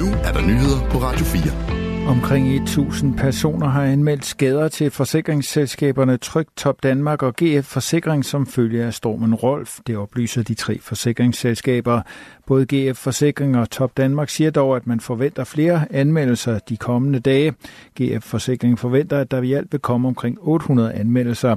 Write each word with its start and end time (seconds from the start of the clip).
nu 0.00 0.06
er 0.06 0.32
der 0.32 0.40
nyheder 0.40 0.90
på 0.90 0.98
Radio 0.98 1.24
4. 1.24 2.08
Omkring 2.08 2.62
1000 2.62 3.16
personer 3.16 3.68
har 3.68 3.84
anmeldt 3.84 4.24
skader 4.24 4.68
til 4.68 4.90
forsikringsselskaberne 4.90 6.16
Tryg 6.16 6.46
Top 6.56 6.82
Danmark 6.82 7.22
og 7.22 7.34
GF 7.36 7.64
Forsikring 7.64 8.24
som 8.24 8.46
følge 8.46 8.84
af 8.84 8.94
stormen 8.94 9.34
Rolf. 9.34 9.78
Det 9.86 9.96
oplyser 9.96 10.42
de 10.42 10.54
tre 10.54 10.78
forsikringsselskaber. 10.78 12.02
Både 12.46 12.66
GF 12.66 12.98
Forsikring 12.98 13.58
og 13.58 13.70
Top 13.70 13.96
Danmark 13.96 14.28
siger 14.28 14.50
dog, 14.50 14.76
at 14.76 14.86
man 14.86 15.00
forventer 15.00 15.44
flere 15.44 15.84
anmeldelser 15.90 16.58
de 16.58 16.76
kommende 16.76 17.20
dage. 17.20 17.54
GF 18.00 18.24
Forsikring 18.24 18.78
forventer, 18.78 19.18
at 19.18 19.30
der 19.30 19.42
i 19.42 19.52
alt 19.52 19.72
vil 19.72 19.80
komme 19.80 20.08
omkring 20.08 20.38
800 20.40 20.92
anmeldelser. 20.92 21.56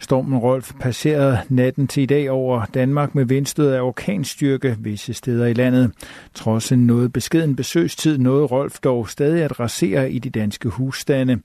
Stormen 0.00 0.38
Rolf 0.38 0.72
passerede 0.80 1.38
natten 1.48 1.88
til 1.88 2.02
i 2.02 2.06
dag 2.06 2.30
over 2.30 2.64
Danmark 2.64 3.14
med 3.14 3.24
vindstød 3.24 3.70
af 3.72 3.80
orkanstyrke 3.80 4.76
visse 4.80 5.14
steder 5.14 5.46
i 5.46 5.52
landet. 5.52 5.92
Trods 6.34 6.72
en 6.72 6.86
noget 6.86 7.12
beskeden 7.12 7.56
besøgstid 7.56 8.18
nåede 8.18 8.44
Rolf 8.44 8.78
dog 8.78 9.08
stadig 9.08 9.42
at 9.42 9.60
rasere 9.60 10.10
i 10.10 10.18
de 10.18 10.30
danske 10.30 10.68
husstande. 10.68 11.38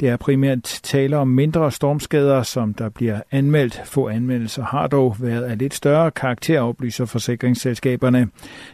Det 0.00 0.08
er 0.08 0.16
primært 0.16 0.62
tale 0.82 1.16
om 1.16 1.28
mindre 1.28 1.72
stormskader, 1.72 2.42
som 2.42 2.74
der 2.74 2.88
bliver 2.88 3.20
anmeldt. 3.30 3.80
Få 3.84 4.08
anmeldelser 4.08 4.64
har 4.64 4.86
dog 4.86 5.16
været 5.20 5.42
af 5.42 5.58
lidt 5.58 5.74
større 5.74 6.10
karakter, 6.10 6.60
oplyser 6.60 7.04
forsikringsselskaberne. 7.04 8.28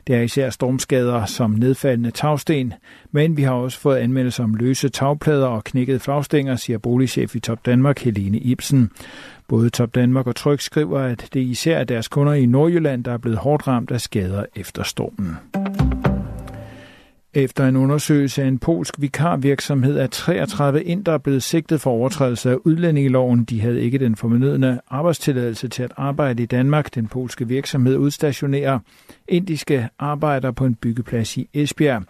Det 0.07 0.17
er 0.17 0.21
især 0.21 0.51
stormskader 0.51 1.25
som 1.25 1.51
nedfaldende 1.51 2.11
tagsten, 2.11 2.73
men 3.13 3.37
vi 3.37 3.43
har 3.43 3.53
også 3.53 3.79
fået 3.79 3.97
anmeldelser 3.97 4.45
om 4.45 4.55
løse 4.55 4.89
tagplader 4.89 5.47
og 5.47 5.65
knækkede 5.65 5.99
flagstænger, 5.99 6.57
siger 6.57 6.79
boligchef 6.79 7.37
i 7.37 7.41
Top 7.41 7.67
Danmark 7.67 7.99
Helene 7.99 8.39
Ibsen. 8.39 8.91
Både 9.49 9.71
Top 9.71 9.95
Danmark 9.95 10.27
og 10.27 10.37
Tryk 10.37 10.61
skriver, 10.61 11.01
at 11.01 11.29
det 11.33 11.41
især 11.41 11.79
er 11.79 11.85
deres 11.85 12.09
kunder 12.09 12.33
i 12.33 12.47
Nordjylland, 12.47 13.05
der 13.05 13.13
er 13.13 13.19
blevet 13.19 13.39
hårdt 13.39 13.67
ramt 13.67 13.91
af 13.91 14.01
skader 14.01 14.45
efter 14.57 14.83
stormen. 14.83 15.37
Efter 17.35 17.69
en 17.69 17.77
undersøgelse 17.77 18.43
af 18.43 18.47
en 18.47 18.59
polsk 18.59 18.95
vikarvirksomhed 18.99 19.99
er 19.99 20.07
33 20.07 20.85
indere 20.85 21.21
blevet 21.21 21.43
sigtet 21.43 21.81
for 21.81 21.91
overtrædelse 21.91 22.51
af 22.51 22.57
udlændingeloven. 22.65 23.45
De 23.45 23.61
havde 23.61 23.83
ikke 23.83 23.99
den 23.99 24.17
formenødende 24.17 24.81
arbejdstilladelse 24.89 25.69
til 25.69 25.83
at 25.83 25.93
arbejde 25.97 26.43
i 26.43 26.47
Danmark. 26.47 26.95
Den 26.95 27.07
polske 27.07 27.49
virksomhed 27.49 27.97
udstationerer 27.97 28.79
indiske 29.29 29.89
arbejdere 29.99 30.53
på 30.53 30.67
en 30.67 30.75
byggeplads 30.75 31.37
i 31.37 31.49
Esbjerg. 31.55 32.03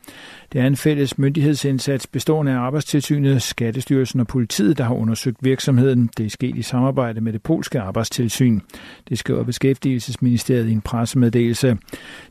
Det 0.52 0.60
er 0.60 0.66
en 0.66 0.76
fælles 0.76 1.18
myndighedsindsats 1.18 2.06
bestående 2.06 2.52
af 2.52 2.56
Arbejdstilsynet, 2.56 3.42
Skattestyrelsen 3.42 4.20
og 4.20 4.26
politiet, 4.26 4.78
der 4.78 4.84
har 4.84 4.94
undersøgt 4.94 5.36
virksomheden. 5.40 6.10
Det 6.16 6.26
er 6.26 6.30
sket 6.30 6.56
i 6.56 6.62
samarbejde 6.62 7.20
med 7.20 7.32
det 7.32 7.42
polske 7.42 7.80
arbejdstilsyn. 7.80 8.60
Det 9.08 9.18
skriver 9.18 9.44
Beskæftigelsesministeriet 9.44 10.68
i 10.68 10.72
en 10.72 10.80
pressemeddelelse. 10.80 11.78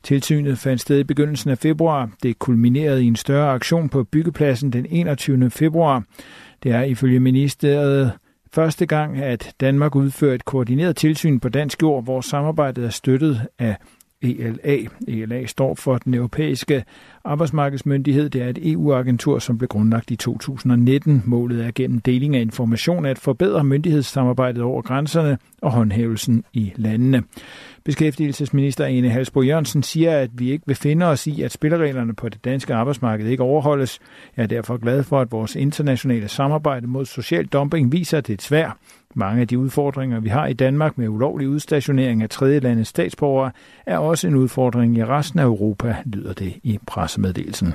Tilsynet 0.03 0.57
fandt 0.57 0.81
sted 0.81 0.99
i 0.99 1.03
begyndelsen 1.03 1.49
af 1.49 1.57
februar. 1.57 2.09
Det 2.23 2.39
kulminerede 2.39 3.03
i 3.03 3.07
en 3.07 3.15
større 3.15 3.51
aktion 3.51 3.89
på 3.89 4.03
byggepladsen 4.03 4.73
den 4.73 4.85
21. 4.89 5.49
februar. 5.49 6.03
Det 6.63 6.71
er 6.71 6.81
ifølge 6.81 7.19
ministeriet 7.19 8.11
første 8.53 8.85
gang, 8.85 9.17
at 9.17 9.53
Danmark 9.59 9.95
udfører 9.95 10.35
et 10.35 10.45
koordineret 10.45 10.95
tilsyn 10.95 11.39
på 11.39 11.49
dansk 11.49 11.81
jord, 11.81 12.03
hvor 12.03 12.21
samarbejdet 12.21 12.85
er 12.85 12.89
støttet 12.89 13.41
af 13.59 13.77
ELA. 14.21 14.77
ELA 15.07 15.45
står 15.45 15.75
for 15.75 15.97
den 15.97 16.13
europæiske 16.13 16.83
arbejdsmarkedsmyndighed. 17.23 18.29
Det 18.29 18.41
er 18.41 18.49
et 18.49 18.71
EU-agentur, 18.71 19.39
som 19.39 19.57
blev 19.57 19.67
grundlagt 19.67 20.11
i 20.11 20.15
2019. 20.15 21.23
Målet 21.25 21.65
er 21.65 21.71
gennem 21.75 21.99
deling 21.99 22.35
af 22.35 22.41
information 22.41 23.05
at 23.05 23.19
forbedre 23.19 23.63
myndighedssamarbejdet 23.63 24.63
over 24.63 24.81
grænserne 24.81 25.37
og 25.61 25.71
håndhævelsen 25.71 26.43
i 26.53 26.73
landene. 26.75 27.23
Beskæftigelsesminister 27.83 28.85
Ene 28.85 29.09
Halsbro 29.09 29.41
Jørgensen 29.41 29.83
siger, 29.83 30.17
at 30.19 30.29
vi 30.33 30.51
ikke 30.51 30.63
vil 30.67 30.75
finde 30.75 31.05
os 31.05 31.27
i, 31.27 31.41
at 31.41 31.51
spillereglerne 31.51 32.15
på 32.15 32.29
det 32.29 32.45
danske 32.45 32.73
arbejdsmarked 32.73 33.27
ikke 33.27 33.43
overholdes. 33.43 33.99
Jeg 34.37 34.43
er 34.43 34.47
derfor 34.47 34.77
glad 34.77 35.03
for, 35.03 35.21
at 35.21 35.31
vores 35.31 35.55
internationale 35.55 36.27
samarbejde 36.27 36.87
mod 36.87 37.05
social 37.05 37.45
dumping 37.45 37.91
viser, 37.91 38.17
at 38.17 38.27
det 38.27 38.39
er 38.39 38.43
svært. 38.43 38.77
Mange 39.17 39.41
af 39.41 39.47
de 39.47 39.59
udfordringer, 39.59 40.19
vi 40.19 40.29
har 40.29 40.47
i 40.47 40.53
Danmark 40.53 40.97
med 40.97 41.07
ulovlig 41.07 41.49
udstationering 41.49 42.23
af 42.23 42.29
tredjelandes 42.29 42.87
statsborgere, 42.87 43.51
er 43.85 43.97
også 43.97 44.27
en 44.27 44.35
udfordring 44.35 44.97
i 44.97 45.05
resten 45.05 45.39
af 45.39 45.43
Europa, 45.43 45.95
lyder 46.05 46.33
det 46.33 46.53
i 46.63 46.79
pressemeddelelsen. 46.87 47.73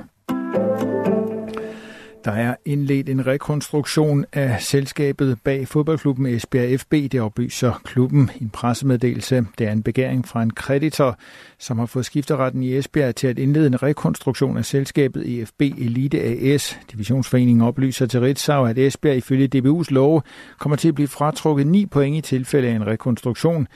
Der 2.25 2.32
er 2.32 2.54
indledt 2.64 3.08
en 3.08 3.26
rekonstruktion 3.26 4.25
af 4.32 4.62
selskabet 4.62 5.38
bag 5.44 5.69
fodboldklubben 5.69 6.26
Esbjerg 6.26 6.81
FB, 6.81 6.92
det 6.92 7.20
oplyser 7.20 7.81
klubben 7.84 8.31
i 8.36 8.42
en 8.42 8.50
pressemeddelelse. 8.50 9.47
Det 9.58 9.66
er 9.66 9.72
en 9.72 9.82
begæring 9.82 10.28
fra 10.28 10.42
en 10.42 10.50
kreditor, 10.50 11.19
som 11.58 11.78
har 11.78 11.86
fået 11.86 12.06
skifteretten 12.06 12.62
i 12.62 12.76
Esbjerg 12.76 13.16
til 13.16 13.26
at 13.26 13.38
indlede 13.38 13.66
en 13.66 13.82
rekonstruktion 13.82 14.56
af 14.56 14.64
selskabet 14.64 15.41
EFB 15.41 15.60
Elite 15.60 16.22
AS. 16.22 16.78
Divisionsforeningen 16.92 17.62
oplyser 17.62 18.06
til 18.06 18.20
Ritzau, 18.20 18.64
at 18.64 18.78
Esbjerg 18.78 19.16
ifølge 19.16 19.48
DBU's 19.56 19.87
lov 19.91 20.22
kommer 20.58 20.76
til 20.76 20.88
at 20.88 20.94
blive 20.94 21.08
fratrukket 21.08 21.66
9 21.66 21.87
point 21.87 22.16
i 22.16 22.20
tilfælde 22.20 22.69
af 22.69 22.72
en 22.72 22.87
rekonstruktion. 22.87 23.69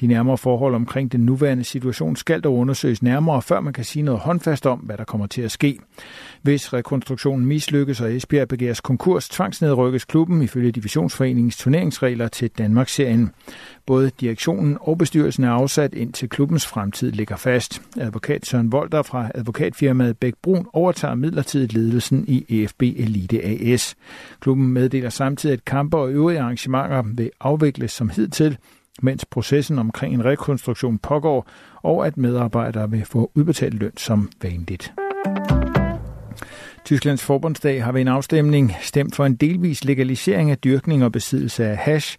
De 0.00 0.06
nærmere 0.06 0.38
forhold 0.38 0.74
omkring 0.74 1.12
den 1.12 1.20
nuværende 1.20 1.64
situation 1.64 2.16
skal 2.16 2.40
dog 2.40 2.56
undersøges 2.56 3.02
nærmere, 3.02 3.42
før 3.42 3.60
man 3.60 3.72
kan 3.72 3.84
sige 3.84 4.02
noget 4.02 4.20
håndfast 4.20 4.66
om, 4.66 4.78
hvad 4.78 4.96
der 4.96 5.04
kommer 5.04 5.26
til 5.26 5.42
at 5.42 5.50
ske. 5.50 5.78
Hvis 6.42 6.72
rekonstruktionen 6.72 7.46
mislykkes 7.46 7.91
og 8.00 8.14
Esbjerg 8.14 8.48
begæres 8.48 8.80
konkurs, 8.80 9.28
tvangsnedrykkes 9.28 10.04
klubben 10.04 10.42
ifølge 10.42 10.72
Divisionsforeningens 10.72 11.56
turneringsregler 11.56 12.28
til 12.28 12.50
Danmarksserien. 12.58 13.30
Både 13.86 14.10
direktionen 14.20 14.78
og 14.80 14.98
bestyrelsen 14.98 15.44
er 15.44 15.50
afsat 15.50 15.94
indtil 15.94 16.28
klubbens 16.28 16.66
fremtid 16.66 17.12
ligger 17.12 17.36
fast. 17.36 17.82
Advokat 18.00 18.46
Søren 18.46 18.72
Volter 18.72 19.02
fra 19.02 19.30
advokatfirmaet 19.34 20.18
Bæk 20.18 20.34
Brun 20.42 20.66
overtager 20.72 21.14
midlertidigt 21.14 21.72
ledelsen 21.72 22.24
i 22.28 22.44
EFB 22.48 22.82
Elite 22.82 23.44
AS. 23.44 23.94
Klubben 24.40 24.66
meddeler 24.72 25.10
samtidig, 25.10 25.52
at 25.52 25.64
kampe 25.64 25.96
og 25.96 26.12
øvrige 26.12 26.40
arrangementer 26.40 27.02
vil 27.14 27.30
afvikles 27.40 27.92
som 27.92 28.08
hidtil, 28.08 28.58
mens 29.02 29.24
processen 29.24 29.78
omkring 29.78 30.14
en 30.14 30.24
rekonstruktion 30.24 30.98
pågår, 30.98 31.48
og 31.82 32.06
at 32.06 32.16
medarbejdere 32.16 32.90
vil 32.90 33.04
få 33.04 33.30
udbetalt 33.34 33.74
løn 33.74 33.96
som 33.96 34.30
vanligt. 34.42 34.92
Tysklands 36.84 37.22
forbundsdag 37.22 37.84
har 37.84 37.92
ved 37.92 38.00
en 38.00 38.08
afstemning 38.08 38.76
stemt 38.80 39.16
for 39.16 39.26
en 39.26 39.34
delvis 39.34 39.84
legalisering 39.84 40.50
af 40.50 40.58
dyrkning 40.58 41.04
og 41.04 41.12
besiddelse 41.12 41.64
af 41.64 41.76
hash. 41.76 42.18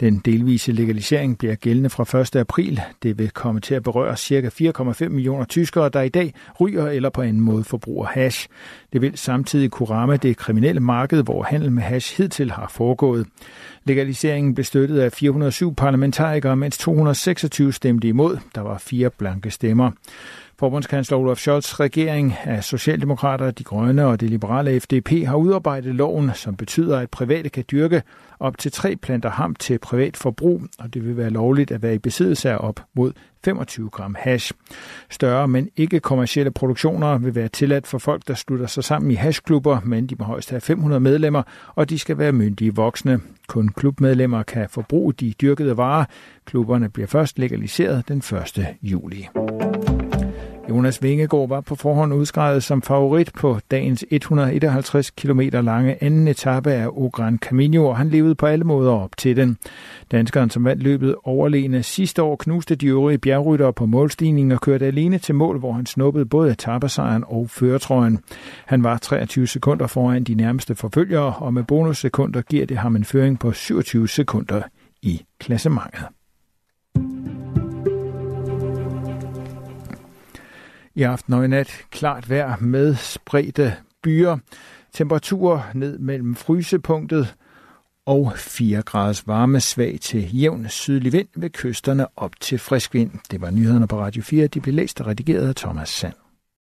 Den 0.00 0.18
delvise 0.18 0.72
legalisering 0.72 1.38
bliver 1.38 1.54
gældende 1.54 1.90
fra 1.90 2.20
1. 2.20 2.36
april. 2.36 2.80
Det 3.02 3.18
vil 3.18 3.30
komme 3.30 3.60
til 3.60 3.74
at 3.74 3.82
berøre 3.82 4.16
ca. 4.16 4.50
4,5 5.04 5.08
millioner 5.08 5.44
tyskere, 5.44 5.88
der 5.88 6.00
i 6.00 6.08
dag 6.08 6.34
ryger 6.60 6.86
eller 6.86 7.10
på 7.10 7.22
en 7.22 7.40
måde 7.40 7.64
forbruger 7.64 8.06
hash. 8.06 8.48
Det 8.92 9.00
vil 9.00 9.12
samtidig 9.14 9.70
kunne 9.70 9.90
ramme 9.90 10.16
det 10.16 10.36
kriminelle 10.36 10.80
marked, 10.80 11.22
hvor 11.22 11.42
handel 11.42 11.72
med 11.72 11.82
hash 11.82 12.16
hidtil 12.16 12.50
har 12.50 12.68
foregået. 12.68 13.26
Legaliseringen 13.84 14.54
blev 14.54 14.64
støttet 14.64 14.98
af 15.00 15.12
407 15.12 15.74
parlamentarikere, 15.74 16.56
mens 16.56 16.78
226 16.78 17.72
stemte 17.72 18.08
imod. 18.08 18.38
Der 18.54 18.60
var 18.60 18.78
fire 18.78 19.10
blanke 19.10 19.50
stemmer. 19.50 19.90
Forbundskansler 20.58 21.18
Olaf 21.18 21.36
Scholz 21.36 21.80
regering 21.80 22.34
af 22.44 22.64
Socialdemokrater, 22.64 23.50
De 23.50 23.64
Grønne 23.64 24.06
og 24.06 24.20
det 24.20 24.30
liberale 24.30 24.80
FDP 24.80 25.10
har 25.26 25.36
udarbejdet 25.36 25.94
loven, 25.94 26.30
som 26.34 26.56
betyder, 26.56 26.98
at 26.98 27.10
private 27.10 27.48
kan 27.48 27.64
dyrke 27.70 28.02
op 28.40 28.58
til 28.58 28.72
tre 28.72 28.96
planter 28.96 29.30
ham 29.30 29.54
til 29.54 29.78
privat 29.78 30.16
forbrug, 30.16 30.62
og 30.78 30.94
det 30.94 31.06
vil 31.06 31.16
være 31.16 31.30
lovligt 31.30 31.70
at 31.70 31.82
være 31.82 31.94
i 31.94 31.98
besiddelse 31.98 32.50
af 32.50 32.56
op 32.60 32.80
mod 32.94 33.12
25 33.44 33.90
gram 33.90 34.16
hash. 34.18 34.52
Større, 35.10 35.48
men 35.48 35.68
ikke 35.76 36.00
kommercielle 36.00 36.50
produktioner 36.50 37.18
vil 37.18 37.34
være 37.34 37.48
tilladt 37.48 37.86
for 37.86 37.98
folk, 37.98 38.28
der 38.28 38.34
slutter 38.34 38.66
sig 38.66 38.84
sammen 38.84 39.10
i 39.10 39.14
hashklubber, 39.14 39.80
men 39.84 40.06
de 40.06 40.16
må 40.18 40.24
højst 40.24 40.50
have 40.50 40.60
500 40.60 41.00
medlemmer, 41.00 41.42
og 41.74 41.90
de 41.90 41.98
skal 41.98 42.18
være 42.18 42.32
myndige 42.32 42.74
voksne. 42.74 43.20
Kun 43.48 43.68
klubmedlemmer 43.68 44.42
kan 44.42 44.66
forbruge 44.70 45.12
de 45.12 45.32
dyrkede 45.40 45.76
varer. 45.76 46.04
Klubberne 46.44 46.88
bliver 46.88 47.06
først 47.06 47.38
legaliseret 47.38 48.08
den 48.08 48.18
1. 48.18 48.66
juli. 48.82 49.28
Jonas 50.74 51.02
Vingegaard 51.02 51.48
var 51.48 51.60
på 51.60 51.74
forhånd 51.74 52.14
udskrevet 52.14 52.62
som 52.64 52.82
favorit 52.82 53.30
på 53.38 53.58
dagens 53.70 54.04
151 54.10 55.10
km 55.10 55.40
lange 55.40 56.04
anden 56.04 56.28
etape 56.28 56.72
af 56.72 56.88
Ogran 56.88 57.38
Camino, 57.38 57.86
og 57.86 57.96
han 57.96 58.08
levede 58.08 58.34
på 58.34 58.46
alle 58.46 58.64
måder 58.64 58.92
op 58.92 59.16
til 59.16 59.36
den. 59.36 59.56
Danskeren, 60.12 60.50
som 60.50 60.64
vandt 60.64 60.82
løbet 60.82 61.14
overlegne 61.24 61.82
sidste 61.82 62.22
år, 62.22 62.36
knuste 62.36 62.74
de 62.74 62.86
øvrige 62.86 63.18
bjergryttere 63.18 63.72
på 63.72 63.86
målstigningen 63.86 64.52
og 64.52 64.60
kørte 64.60 64.86
alene 64.86 65.18
til 65.18 65.34
mål, 65.34 65.58
hvor 65.58 65.72
han 65.72 65.86
snuppede 65.86 66.26
både 66.26 66.50
etappesejren 66.50 67.24
og 67.26 67.50
føretrøjen. 67.50 68.18
Han 68.66 68.84
var 68.84 68.98
23 68.98 69.46
sekunder 69.46 69.86
foran 69.86 70.24
de 70.24 70.34
nærmeste 70.34 70.74
forfølgere, 70.74 71.34
og 71.34 71.54
med 71.54 71.62
bonussekunder 71.62 72.42
giver 72.42 72.66
det 72.66 72.76
ham 72.76 72.96
en 72.96 73.04
føring 73.04 73.38
på 73.38 73.52
27 73.52 74.08
sekunder 74.08 74.62
i 75.02 75.22
klassementet. 75.38 76.04
I 80.96 81.02
aften 81.02 81.32
og 81.34 81.44
i 81.44 81.48
nat 81.48 81.84
klart 81.90 82.30
vejr 82.30 82.56
med 82.60 82.94
spredte 82.94 83.76
byer. 84.02 84.38
Temperaturer 84.92 85.62
ned 85.74 85.98
mellem 85.98 86.34
frysepunktet 86.34 87.34
og 88.06 88.32
4 88.36 88.82
graders 88.82 89.26
varme 89.26 89.60
svag 89.60 89.98
til 90.00 90.36
jævn 90.36 90.68
sydlig 90.68 91.12
vind 91.12 91.28
ved 91.36 91.50
kysterne 91.50 92.06
op 92.16 92.40
til 92.40 92.58
frisk 92.58 92.94
vind. 92.94 93.10
Det 93.30 93.40
var 93.40 93.50
nyhederne 93.50 93.88
på 93.88 94.00
Radio 94.00 94.22
4. 94.22 94.46
De 94.46 94.60
blev 94.60 94.74
læst 94.74 95.00
og 95.00 95.06
redigeret 95.06 95.48
af 95.48 95.54
Thomas 95.54 95.88
Sand. 95.88 96.23